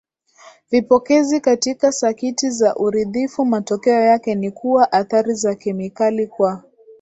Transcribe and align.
vipokezi 0.71 1.39
katika 1.41 1.91
sakiti 1.91 2.49
za 2.49 2.75
uridhifu 2.75 3.45
Matokeo 3.45 3.99
yake 4.01 4.35
ni 4.35 4.51
kuwa 4.51 4.91
athari 4.91 5.33
za 5.33 5.55
kemikali 5.55 6.27
kwa 6.27 6.63